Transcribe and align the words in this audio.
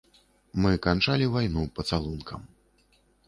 Мы 0.63 0.71
канчалі 0.85 1.27
вайну 1.35 1.67
пацалункам. 1.77 2.41